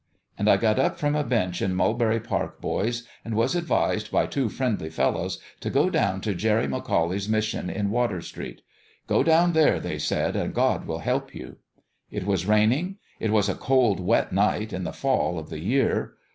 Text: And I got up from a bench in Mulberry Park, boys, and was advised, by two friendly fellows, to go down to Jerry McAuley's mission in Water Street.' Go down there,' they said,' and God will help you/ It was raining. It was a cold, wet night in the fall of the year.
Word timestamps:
And 0.35 0.49
I 0.49 0.57
got 0.57 0.79
up 0.79 0.97
from 0.97 1.15
a 1.15 1.23
bench 1.23 1.61
in 1.61 1.75
Mulberry 1.75 2.19
Park, 2.19 2.59
boys, 2.59 3.03
and 3.23 3.35
was 3.35 3.53
advised, 3.55 4.09
by 4.11 4.25
two 4.25 4.49
friendly 4.49 4.89
fellows, 4.89 5.37
to 5.59 5.69
go 5.69 5.91
down 5.91 6.21
to 6.21 6.33
Jerry 6.33 6.65
McAuley's 6.65 7.29
mission 7.29 7.69
in 7.69 7.91
Water 7.91 8.19
Street.' 8.19 8.63
Go 9.07 9.21
down 9.21 9.53
there,' 9.53 9.79
they 9.79 9.99
said,' 9.99 10.35
and 10.35 10.55
God 10.55 10.87
will 10.87 11.01
help 11.05 11.35
you/ 11.35 11.57
It 12.09 12.25
was 12.25 12.47
raining. 12.47 12.97
It 13.19 13.29
was 13.29 13.47
a 13.47 13.53
cold, 13.53 13.99
wet 13.99 14.31
night 14.33 14.73
in 14.73 14.85
the 14.85 14.91
fall 14.91 15.37
of 15.37 15.51
the 15.51 15.59
year. 15.59 16.13